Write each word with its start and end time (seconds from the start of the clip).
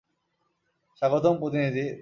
স্বাগতম, 1.01 1.33
প্রতিনিধি। 1.39 1.85